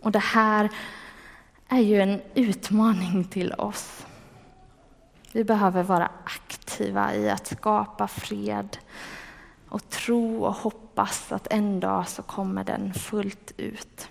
Och 0.00 0.12
det 0.12 0.18
här 0.18 0.68
är 1.68 1.80
ju 1.80 2.00
en 2.00 2.20
utmaning 2.34 3.24
till 3.24 3.52
oss. 3.52 4.06
Vi 5.32 5.44
behöver 5.44 5.82
vara 5.82 6.10
aktiva 6.24 7.14
i 7.14 7.30
att 7.30 7.46
skapa 7.46 8.08
fred 8.08 8.78
och 9.72 9.88
tro 9.88 10.44
och 10.44 10.54
hoppas 10.54 11.32
att 11.32 11.46
en 11.50 11.80
dag 11.80 12.08
så 12.08 12.22
kommer 12.22 12.64
den 12.64 12.94
fullt 12.94 13.52
ut. 13.56 14.08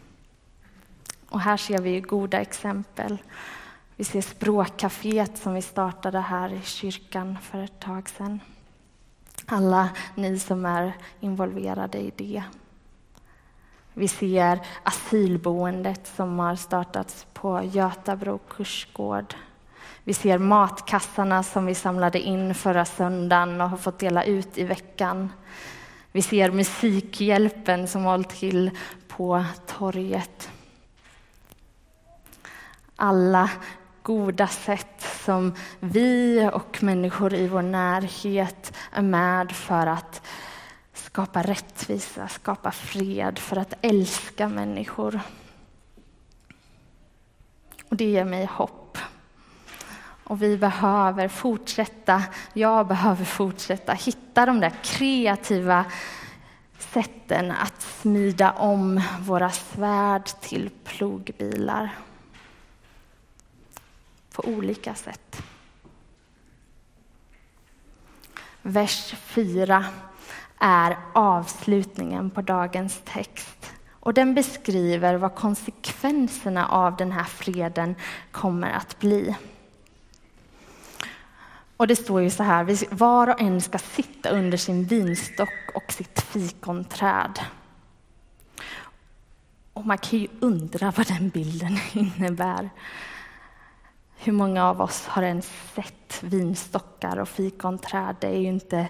Och 1.30 1.39
här 1.39 1.58
ser 1.58 1.82
vi 1.82 2.01
goda 2.01 2.39
exempel. 2.39 3.18
Vi 3.96 4.03
ser 4.03 4.22
språkcaféet 4.22 5.38
som 5.38 5.53
vi 5.53 5.62
startade 5.62 6.20
här 6.20 6.53
i 6.53 6.62
kyrkan 6.62 7.38
för 7.41 7.63
ett 7.63 7.80
tag 7.80 8.10
sedan. 8.10 8.39
Alla 9.46 9.89
ni 10.15 10.39
som 10.39 10.65
är 10.65 10.94
involverade 11.20 11.98
i 11.98 12.12
det. 12.15 12.44
Vi 13.94 14.08
ser 14.08 14.60
asylboendet 14.84 16.08
som 16.08 16.39
har 16.39 16.56
startats 16.56 17.27
på 17.34 17.63
Götabro 17.63 18.38
kursgård. 18.38 19.36
Vi 20.03 20.13
ser 20.13 20.38
matkassarna 20.38 21.43
som 21.43 21.65
vi 21.65 21.75
samlade 21.75 22.20
in 22.20 22.55
förra 22.55 22.86
söndagen 22.86 23.62
och 23.62 23.70
har 23.70 23.77
fått 23.77 24.00
dela 24.00 24.24
ut 24.24 24.58
i 24.58 24.63
veckan. 24.63 25.29
Vi 26.12 26.22
ser 26.22 26.51
Musikhjälpen 26.51 27.88
som 27.88 28.03
hållit 28.03 28.29
till 28.29 28.72
på 29.08 29.46
torget. 29.67 30.50
Alla 32.96 33.50
goda 34.01 34.48
sätt 34.48 35.10
som 35.25 35.53
vi 35.79 36.50
och 36.53 36.84
människor 36.84 37.34
i 37.34 37.48
vår 37.48 37.62
närhet 37.62 38.74
är 38.91 39.01
med 39.01 39.51
för 39.51 39.88
att 39.88 40.22
skapa 40.93 41.41
rättvisa, 41.41 42.27
skapa 42.27 42.72
fred, 42.72 43.39
för 43.39 43.58
att 43.58 43.74
älska 43.81 44.50
människor. 44.50 45.20
Och 47.89 47.96
det 47.96 48.05
ger 48.05 48.25
mig 48.25 48.46
hopp. 48.46 48.80
Och 50.31 50.41
vi 50.41 50.57
behöver 50.57 51.27
fortsätta, 51.27 52.24
jag 52.53 52.87
behöver 52.87 53.25
fortsätta 53.25 53.94
hitta 53.94 54.46
de 54.46 54.59
där 54.59 54.74
kreativa 54.83 55.85
sätten 56.77 57.51
att 57.51 57.81
smida 57.81 58.51
om 58.51 59.01
våra 59.20 59.50
svärd 59.50 60.25
till 60.25 60.70
plogbilar. 60.83 61.96
På 64.31 64.44
olika 64.46 64.96
sätt. 64.96 65.44
Vers 68.61 69.15
4 69.20 69.85
är 70.59 70.98
avslutningen 71.13 72.29
på 72.29 72.41
dagens 72.41 73.01
text. 73.05 73.72
Och 73.89 74.13
den 74.13 74.33
beskriver 74.35 75.15
vad 75.15 75.35
konsekvenserna 75.35 76.67
av 76.67 76.98
den 76.98 77.11
här 77.11 77.24
freden 77.24 77.96
kommer 78.31 78.70
att 78.72 79.00
bli. 79.00 79.35
Och 81.81 81.87
det 81.87 81.96
står 81.96 82.22
ju 82.22 82.29
så 82.29 82.44
här, 82.44 82.96
var 82.96 83.27
och 83.27 83.41
en 83.41 83.61
ska 83.61 83.77
sitta 83.77 84.29
under 84.29 84.57
sin 84.57 84.83
vinstock 84.83 85.72
och 85.75 85.91
sitt 85.91 86.22
fikonträd. 86.22 87.39
Och 89.74 89.85
man 89.85 89.98
kan 89.98 90.20
ju 90.20 90.27
undra 90.39 90.94
vad 90.98 91.07
den 91.07 91.29
bilden 91.29 91.77
innebär. 91.94 92.70
Hur 94.17 94.33
många 94.33 94.65
av 94.65 94.81
oss 94.81 95.05
har 95.05 95.24
ens 95.24 95.51
sett 95.75 96.24
vinstockar 96.24 97.20
och 97.20 97.29
fikonträd? 97.29 98.15
Det 98.20 98.27
är 98.27 98.39
ju 98.39 98.48
inte 98.48 98.87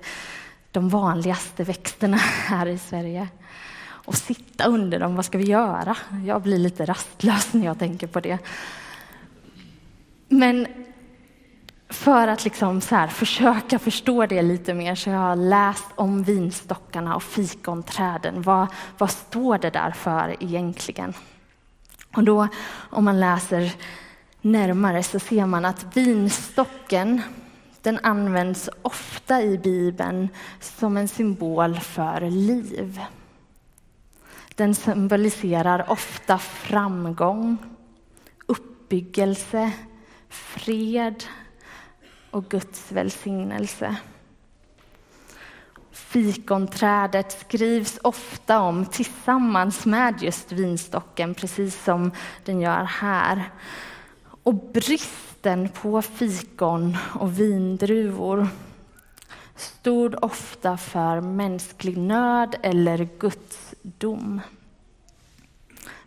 de 0.71 0.89
vanligaste 0.89 1.63
växterna 1.63 2.17
här 2.47 2.65
i 2.65 2.77
Sverige. 2.77 3.27
Och 3.83 4.15
sitta 4.15 4.65
under 4.65 4.99
dem, 4.99 5.15
vad 5.15 5.25
ska 5.25 5.37
vi 5.37 5.45
göra? 5.45 5.97
Jag 6.25 6.41
blir 6.41 6.57
lite 6.57 6.85
rastlös 6.85 7.53
när 7.53 7.65
jag 7.65 7.79
tänker 7.79 8.07
på 8.07 8.19
det. 8.19 8.37
Men 10.27 10.67
för 11.91 12.27
att 12.27 12.43
liksom 12.43 12.81
så 12.81 12.95
här, 12.95 13.07
försöka 13.07 13.79
förstå 13.79 14.25
det 14.25 14.41
lite 14.41 14.73
mer 14.73 14.95
så 14.95 15.09
jag 15.09 15.17
har 15.17 15.29
jag 15.29 15.37
läst 15.37 15.85
om 15.95 16.23
vinstockarna 16.23 17.15
och 17.15 17.23
fikonträden. 17.23 18.41
Vad, 18.41 18.67
vad 18.97 19.11
står 19.11 19.57
det 19.57 19.69
där 19.69 19.91
för 19.91 20.35
egentligen? 20.39 21.13
Och 22.15 22.23
då, 22.23 22.47
om 22.89 23.05
man 23.05 23.19
läser 23.19 23.73
närmare 24.41 25.03
så 25.03 25.19
ser 25.19 25.45
man 25.45 25.65
att 25.65 25.97
vinstocken 25.97 27.21
den 27.81 27.99
används 28.03 28.69
ofta 28.81 29.41
i 29.41 29.57
Bibeln 29.57 30.29
som 30.59 30.97
en 30.97 31.07
symbol 31.07 31.79
för 31.79 32.21
liv. 32.29 33.01
Den 34.55 34.75
symboliserar 34.75 35.91
ofta 35.91 36.37
framgång, 36.37 37.57
uppbyggelse, 38.47 39.71
fred 40.29 41.23
och 42.31 42.49
Guds 42.49 42.91
välsignelse. 42.91 43.95
Fikonträdet 45.91 47.31
skrivs 47.31 47.99
ofta 48.01 48.59
om 48.59 48.85
tillsammans 48.85 49.85
med 49.85 50.23
just 50.23 50.51
vinstocken, 50.51 51.33
precis 51.35 51.83
som 51.83 52.11
den 52.45 52.61
gör 52.61 52.83
här. 52.83 53.51
Och 54.43 54.53
bristen 54.53 55.69
på 55.69 56.01
fikon 56.01 56.97
och 57.19 57.39
vindruvor 57.39 58.47
stod 59.55 60.23
ofta 60.23 60.77
för 60.77 61.21
mänsklig 61.21 61.97
nöd 61.97 62.55
eller 62.61 63.09
Guds 63.19 63.75
dom. 63.81 64.41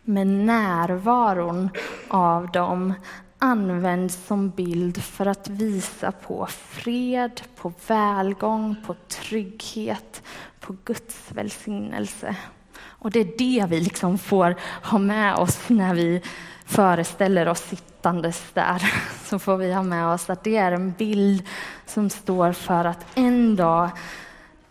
Men 0.02 0.46
närvaron 0.46 1.68
av 2.08 2.50
dem 2.50 2.94
används 3.38 4.26
som 4.26 4.50
bild 4.50 5.02
för 5.02 5.26
att 5.26 5.48
visa 5.48 6.12
på 6.12 6.46
fred, 6.46 7.40
på 7.56 7.72
välgång, 7.86 8.76
på 8.86 8.94
trygghet, 9.08 10.22
på 10.60 10.76
Guds 10.84 11.32
välsignelse. 11.32 12.36
Och 12.76 13.10
det 13.10 13.20
är 13.20 13.38
det 13.38 13.66
vi 13.68 13.80
liksom 13.80 14.18
får 14.18 14.56
ha 14.82 14.98
med 14.98 15.34
oss 15.34 15.68
när 15.68 15.94
vi 15.94 16.22
föreställer 16.64 17.48
oss 17.48 17.60
sittandes 17.60 18.44
där. 18.54 18.92
Så 19.24 19.38
får 19.38 19.56
vi 19.56 19.72
ha 19.72 19.82
med 19.82 20.06
oss 20.06 20.30
att 20.30 20.44
det 20.44 20.56
är 20.56 20.72
en 20.72 20.92
bild 20.92 21.46
som 21.86 22.10
står 22.10 22.52
för 22.52 22.84
att 22.84 23.06
en 23.14 23.56
dag 23.56 23.90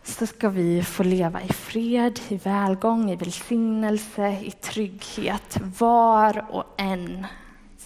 så 0.04 0.28
ska 0.28 0.50
vi 0.50 0.84
få 0.84 1.04
leva 1.04 1.42
i 1.42 1.48
fred, 1.48 2.20
i 2.28 2.38
välgång, 2.38 3.12
i 3.12 3.16
välsignelse, 3.16 4.40
i 4.44 4.52
trygghet. 4.52 5.58
Var 5.80 6.46
och 6.50 6.64
en 6.78 7.28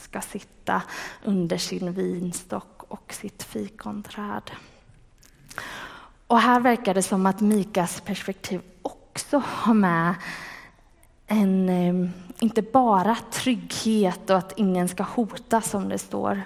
ska 0.09 0.21
sitta 0.21 0.81
under 1.23 1.57
sin 1.57 1.93
vinstock 1.93 2.83
och 2.87 3.13
sitt 3.13 3.43
fikonträd. 3.43 4.51
Och 6.27 6.39
här 6.39 6.59
verkar 6.59 6.93
det 6.93 7.03
som 7.03 7.25
att 7.25 7.41
Mikas 7.41 8.01
perspektiv 8.01 8.61
också 8.81 9.41
har 9.45 9.73
med 9.73 10.15
en, 11.27 11.69
eh, 11.69 12.09
inte 12.39 12.61
bara 12.61 13.17
trygghet 13.31 14.29
och 14.29 14.37
att 14.37 14.53
ingen 14.57 14.87
ska 14.87 15.03
hotas 15.03 15.69
som 15.69 15.89
det 15.89 15.97
står. 15.97 16.41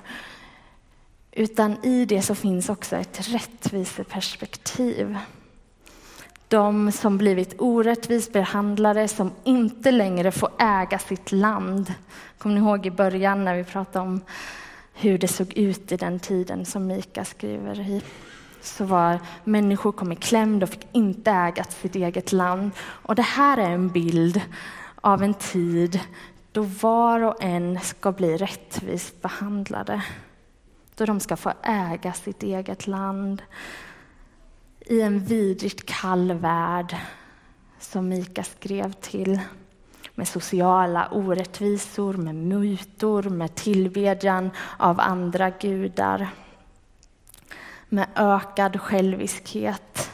Utan 1.31 1.85
i 1.85 2.05
det 2.05 2.21
så 2.21 2.35
finns 2.35 2.69
också 2.69 2.95
ett 2.95 3.27
rättviseperspektiv 3.27 5.17
de 6.51 6.91
som 6.91 7.17
blivit 7.17 7.55
orättvist 7.57 8.33
behandlade, 8.33 9.07
som 9.07 9.31
inte 9.43 9.91
längre 9.91 10.31
får 10.31 10.49
äga 10.59 10.99
sitt 10.99 11.31
land. 11.31 11.93
Kommer 12.37 12.55
ni 12.55 12.61
ihåg 12.61 12.85
i 12.85 12.91
början 12.91 13.45
när 13.45 13.55
vi 13.55 13.63
pratade 13.63 14.05
om 14.05 14.21
hur 14.93 15.17
det 15.17 15.27
såg 15.27 15.53
ut 15.57 15.91
i 15.91 15.97
den 15.97 16.19
tiden 16.19 16.65
som 16.65 16.87
Mika 16.87 17.25
skriver 17.25 17.79
i? 17.79 18.01
Så 18.61 18.85
var 18.85 19.19
människor 19.43 19.91
kom 19.91 20.11
i 20.11 20.15
kläm, 20.15 20.59
de 20.59 20.67
fick 20.67 20.87
inte 20.91 21.31
äga 21.31 21.63
sitt 21.63 21.95
eget 21.95 22.31
land. 22.31 22.71
Och 22.79 23.15
det 23.15 23.21
här 23.21 23.57
är 23.57 23.69
en 23.69 23.89
bild 23.89 24.41
av 25.01 25.23
en 25.23 25.33
tid 25.33 25.99
då 26.51 26.61
var 26.61 27.21
och 27.21 27.43
en 27.43 27.79
ska 27.79 28.11
bli 28.11 28.37
rättvist 28.37 29.21
behandlade. 29.21 30.01
Då 30.95 31.05
de 31.05 31.19
ska 31.19 31.35
få 31.35 31.53
äga 31.63 32.13
sitt 32.13 32.43
eget 32.43 32.87
land 32.87 33.41
i 34.91 35.01
en 35.01 35.19
vidrigt 35.19 35.85
kall 35.85 36.33
värld 36.33 36.95
som 37.79 38.09
Mika 38.09 38.43
skrev 38.43 38.93
till 38.93 39.39
med 40.15 40.27
sociala 40.27 41.07
orättvisor, 41.11 42.13
med 42.13 42.35
mutor, 42.35 43.23
med 43.23 43.55
tillbedjan 43.55 44.49
av 44.77 44.99
andra 44.99 45.49
gudar. 45.49 46.29
Med 47.89 48.07
ökad 48.15 48.81
själviskhet, 48.81 50.11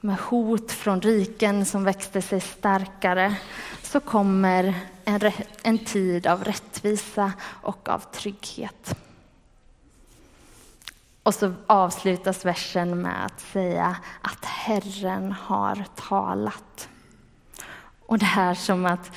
med 0.00 0.16
hot 0.16 0.72
från 0.72 1.00
riken 1.00 1.64
som 1.64 1.84
växte 1.84 2.22
sig 2.22 2.40
starkare 2.40 3.36
så 3.82 4.00
kommer 4.00 4.74
en, 5.04 5.32
en 5.62 5.78
tid 5.78 6.26
av 6.26 6.44
rättvisa 6.44 7.32
och 7.62 7.88
av 7.88 7.98
trygghet. 7.98 8.96
Och 11.22 11.34
så 11.34 11.54
avslutas 11.66 12.44
versen 12.44 13.02
med 13.02 13.24
att 13.26 13.40
säga 13.40 13.96
att 14.22 14.44
Herren 14.44 15.32
har 15.32 15.84
talat. 15.94 16.88
Och 18.06 18.18
det 18.18 18.26
här 18.26 18.54
som 18.54 18.86
att 18.86 19.10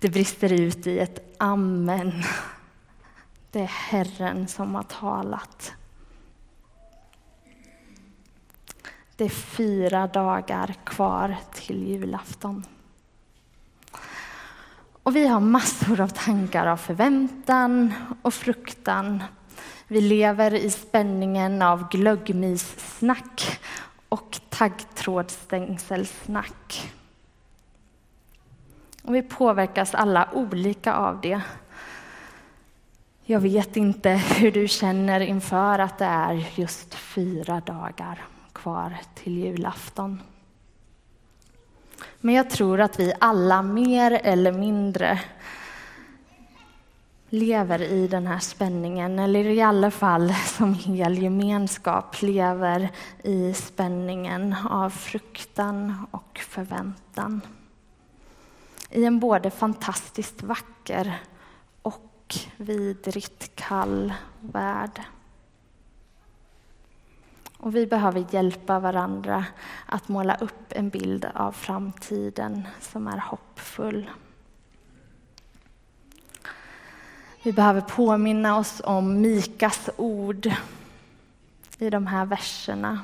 det 0.00 0.08
brister 0.08 0.52
ut 0.52 0.86
i 0.86 0.98
ett 0.98 1.34
amen. 1.38 2.22
Det 3.50 3.60
är 3.60 3.66
Herren 3.66 4.48
som 4.48 4.74
har 4.74 4.82
talat. 4.82 5.72
Det 9.16 9.24
är 9.24 9.28
fyra 9.28 10.06
dagar 10.06 10.74
kvar 10.84 11.36
till 11.52 11.88
julafton. 11.88 12.64
Och 15.02 15.16
vi 15.16 15.26
har 15.26 15.40
massor 15.40 16.00
av 16.00 16.08
tankar 16.08 16.66
av 16.66 16.76
förväntan 16.76 17.94
och 18.22 18.34
fruktan 18.34 19.22
vi 19.88 20.00
lever 20.00 20.54
i 20.54 20.70
spänningen 20.70 21.62
av 21.62 21.88
glöggmissnack 21.88 23.60
och 24.08 24.40
taggtrådsstängselsnack. 24.48 26.92
Och 29.02 29.14
vi 29.14 29.22
påverkas 29.22 29.94
alla 29.94 30.28
olika 30.32 30.94
av 30.94 31.20
det. 31.20 31.40
Jag 33.24 33.40
vet 33.40 33.76
inte 33.76 34.10
hur 34.10 34.52
du 34.52 34.68
känner 34.68 35.20
inför 35.20 35.78
att 35.78 35.98
det 35.98 36.04
är 36.04 36.48
just 36.54 36.94
fyra 36.94 37.60
dagar 37.60 38.24
kvar 38.52 38.96
till 39.14 39.38
julafton. 39.38 40.22
Men 42.20 42.34
jag 42.34 42.50
tror 42.50 42.80
att 42.80 43.00
vi 43.00 43.12
alla 43.20 43.62
mer 43.62 44.20
eller 44.24 44.52
mindre 44.52 45.20
lever 47.28 47.82
i 47.82 48.08
den 48.08 48.26
här 48.26 48.38
spänningen, 48.38 49.18
eller 49.18 49.44
i 49.44 49.62
alla 49.62 49.90
fall 49.90 50.34
som 50.46 50.74
hel 50.74 51.22
gemenskap 51.22 52.22
lever 52.22 52.90
i 53.22 53.54
spänningen 53.54 54.54
av 54.70 54.90
fruktan 54.90 56.06
och 56.10 56.38
förväntan. 56.48 57.40
I 58.90 59.04
en 59.04 59.20
både 59.20 59.50
fantastiskt 59.50 60.42
vacker 60.42 61.20
och 61.82 62.34
vidrigt 62.56 63.56
kall 63.56 64.12
värld. 64.40 65.02
Och 67.58 67.76
vi 67.76 67.86
behöver 67.86 68.26
hjälpa 68.30 68.78
varandra 68.78 69.44
att 69.86 70.08
måla 70.08 70.34
upp 70.34 70.64
en 70.68 70.88
bild 70.88 71.26
av 71.34 71.52
framtiden 71.52 72.62
som 72.80 73.06
är 73.06 73.18
hoppfull. 73.18 74.10
Vi 77.46 77.52
behöver 77.52 77.80
påminna 77.80 78.58
oss 78.58 78.82
om 78.84 79.20
Mikas 79.20 79.90
ord 79.96 80.52
i 81.78 81.90
de 81.90 82.06
här 82.06 82.24
verserna. 82.26 83.00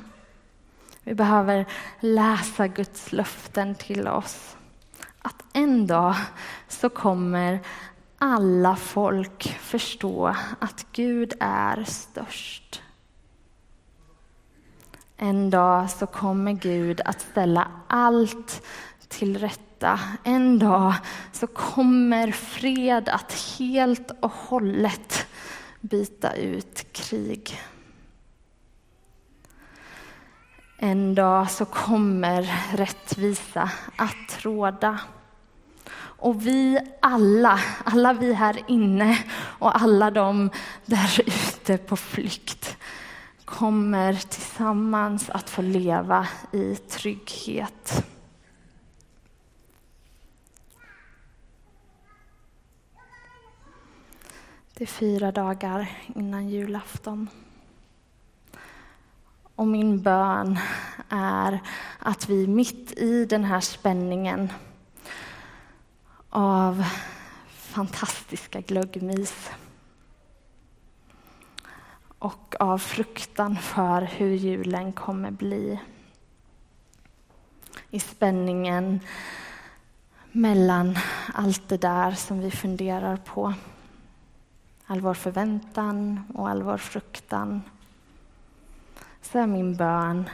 Vi 1.03 1.13
behöver 1.13 1.65
läsa 1.99 2.67
Guds 2.67 3.11
löften 3.11 3.75
till 3.75 4.07
oss. 4.07 4.57
Att 5.21 5.43
en 5.53 5.87
dag 5.87 6.15
så 6.67 6.89
kommer 6.89 7.59
alla 8.17 8.75
folk 8.75 9.57
förstå 9.59 10.35
att 10.59 10.85
Gud 10.91 11.33
är 11.39 11.83
störst. 11.83 12.81
En 15.17 15.49
dag 15.49 15.89
så 15.89 16.07
kommer 16.07 16.51
Gud 16.51 17.01
att 17.05 17.21
ställa 17.21 17.67
allt 17.87 18.63
till 19.07 19.37
rätta. 19.37 19.72
En 20.23 20.59
dag 20.59 20.93
så 21.31 21.47
kommer 21.47 22.31
fred 22.31 23.09
att 23.09 23.33
helt 23.59 24.11
och 24.19 24.31
hållet 24.31 25.27
byta 25.81 26.35
ut 26.35 26.93
krig. 26.93 27.61
En 30.77 31.15
dag 31.15 31.51
så 31.51 31.65
kommer 31.65 32.53
rättvisa 32.77 33.69
att 33.95 34.45
råda. 34.45 34.99
Och 35.95 36.47
vi 36.47 36.79
alla, 37.01 37.59
alla 37.83 38.13
vi 38.13 38.33
här 38.33 38.59
inne 38.67 39.17
och 39.35 39.81
alla 39.81 40.11
de 40.11 40.49
där 40.85 41.21
ute 41.25 41.77
på 41.77 41.95
flykt 41.95 42.77
kommer 43.45 44.13
tillsammans 44.13 45.29
att 45.29 45.49
få 45.49 45.61
leva 45.61 46.27
i 46.51 46.75
trygghet. 46.75 48.05
Det 54.75 54.83
är 54.83 54.87
fyra 54.87 55.31
dagar 55.31 55.89
innan 56.15 56.49
julafton. 56.49 57.29
Och 59.55 59.67
min 59.67 60.01
bön 60.01 60.59
är 61.09 61.59
att 61.99 62.29
vi 62.29 62.47
mitt 62.47 62.91
i 62.91 63.25
den 63.25 63.43
här 63.43 63.59
spänningen 63.59 64.51
av 66.29 66.83
fantastiska 67.47 68.61
glöggmys 68.61 69.49
och 72.19 72.55
av 72.59 72.77
fruktan 72.77 73.57
för 73.57 74.01
hur 74.01 74.33
julen 74.33 74.93
kommer 74.93 75.31
bli. 75.31 75.79
I 77.89 77.99
spänningen 77.99 78.99
mellan 80.31 80.97
allt 81.33 81.69
det 81.69 81.77
där 81.77 82.11
som 82.11 82.39
vi 82.39 82.51
funderar 82.51 83.17
på 83.17 83.53
all 84.85 85.01
vår 85.01 85.13
förväntan 85.13 86.23
och 86.33 86.49
all 86.49 86.63
vår 86.63 86.77
fruktan. 86.77 87.61
Så 89.21 89.39
är 89.39 89.47
min 89.47 89.75
bön 89.75 90.29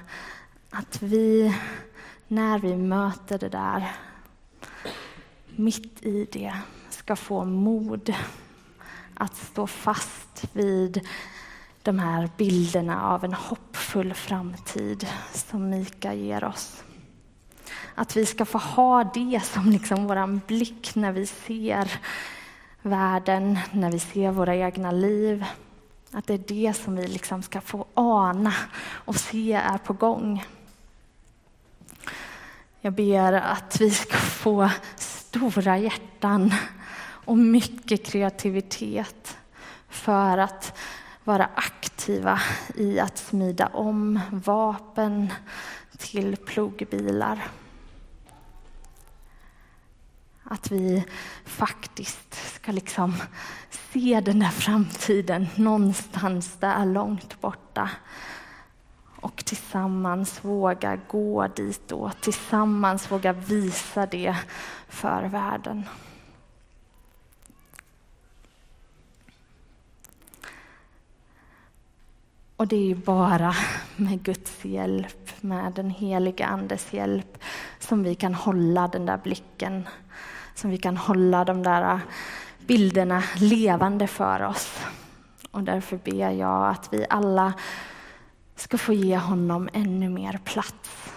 att 0.69 1.01
vi, 1.01 1.55
när 2.27 2.59
vi 2.59 2.75
möter 2.75 3.39
det 3.39 3.49
där, 3.49 3.91
mitt 5.55 6.03
i 6.03 6.27
det, 6.31 6.53
ska 6.89 7.15
få 7.15 7.45
mod 7.45 8.13
att 9.13 9.35
stå 9.35 9.67
fast 9.67 10.45
vid 10.53 11.07
de 11.81 11.99
här 11.99 12.29
bilderna 12.37 13.03
av 13.03 13.25
en 13.25 13.33
hoppfull 13.33 14.13
framtid 14.13 15.07
som 15.33 15.69
Mika 15.69 16.13
ger 16.13 16.43
oss. 16.43 16.83
Att 17.95 18.17
vi 18.17 18.25
ska 18.25 18.45
få 18.45 18.57
ha 18.57 19.03
det 19.03 19.43
som 19.43 19.69
liksom 19.71 20.07
vår 20.07 20.47
blick 20.47 20.95
när 20.95 21.11
vi 21.11 21.25
ser 21.25 21.99
världen, 22.81 23.59
när 23.71 23.91
vi 23.91 23.99
ser 23.99 24.31
våra 24.31 24.55
egna 24.55 24.91
liv. 24.91 25.45
Att 26.11 26.27
det 26.27 26.33
är 26.33 26.43
det 26.47 26.73
som 26.73 26.95
vi 26.95 27.07
liksom 27.07 27.43
ska 27.43 27.61
få 27.61 27.85
ana 27.93 28.53
och 28.81 29.15
se 29.15 29.53
är 29.53 29.77
på 29.77 29.93
gång. 29.93 30.45
Jag 32.81 32.93
ber 32.93 33.33
att 33.33 33.81
vi 33.81 33.91
ska 33.91 34.17
få 34.17 34.69
stora 34.95 35.77
hjärtan 35.77 36.53
och 37.01 37.37
mycket 37.37 38.05
kreativitet 38.05 39.37
för 39.89 40.37
att 40.37 40.77
vara 41.23 41.49
aktiva 41.55 42.41
i 42.75 42.99
att 42.99 43.17
smida 43.17 43.67
om 43.67 44.19
vapen 44.31 45.33
till 45.97 46.37
plogbilar. 46.37 47.47
Att 50.51 50.71
vi 50.71 51.05
faktiskt 51.45 52.53
ska 52.55 52.71
liksom 52.71 53.15
se 53.93 54.21
den 54.25 54.39
där 54.39 54.49
framtiden 54.49 55.47
någonstans 55.55 56.57
där 56.59 56.85
långt 56.85 57.41
borta. 57.41 57.89
och 59.21 59.45
tillsammans 59.45 60.45
våga 60.45 60.99
gå 61.07 61.47
dit 61.47 61.91
och 61.91 62.21
tillsammans 62.21 63.11
våga 63.11 63.33
visa 63.33 64.05
det 64.05 64.37
för 64.87 65.23
världen. 65.23 65.85
Och 72.55 72.67
det 72.67 72.75
är 72.75 72.85
ju 72.85 72.95
bara 72.95 73.55
med 73.95 74.23
Guds 74.23 74.65
hjälp, 74.65 75.41
med 75.41 75.73
den 75.73 75.89
heliga 75.89 76.45
Andes 76.45 76.93
hjälp, 76.93 77.43
som 77.79 78.03
vi 78.03 78.15
kan 78.15 78.33
hålla 78.33 78.87
den 78.87 79.05
där 79.05 79.17
blicken, 79.17 79.87
som 80.59 80.69
vi 80.69 80.77
kan 80.77 80.97
hålla 80.97 81.45
de 81.45 81.63
där 81.63 81.93
äh, 81.93 81.99
bilderna 82.67 83.23
levande 83.35 84.07
för 84.07 84.41
oss. 84.41 84.79
Och 85.51 85.63
därför 85.63 85.97
ber 85.97 86.31
jag 86.31 86.69
att 86.69 86.93
vi 86.93 87.05
alla 87.09 87.53
ska 88.55 88.77
få 88.77 88.93
ge 88.93 89.17
honom 89.17 89.69
ännu 89.73 90.09
mer 90.09 90.39
plats. 90.43 91.13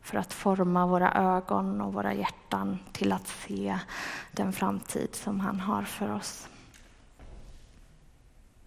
För 0.00 0.18
att 0.18 0.32
forma 0.32 0.86
våra 0.86 1.12
ögon 1.12 1.80
och 1.80 1.92
våra 1.92 2.14
hjärtan 2.14 2.78
till 2.92 3.12
att 3.12 3.28
se 3.28 3.78
den 4.32 4.52
framtid 4.52 5.14
som 5.14 5.40
han 5.40 5.60
har 5.60 5.82
för 5.82 6.14
oss. 6.14 6.48